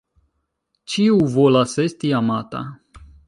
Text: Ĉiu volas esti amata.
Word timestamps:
Ĉiu 0.93 1.19
volas 1.35 1.77
esti 1.85 2.13
amata. 2.21 2.63